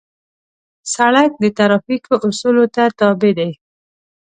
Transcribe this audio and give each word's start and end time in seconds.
سړک 0.93 1.31
د 1.43 1.45
ترافیکو 1.57 2.13
اصولو 2.27 2.65
ته 2.75 2.83
تابع 2.99 3.31
دی. 3.39 3.51